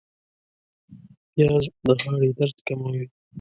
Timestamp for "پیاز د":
1.33-1.87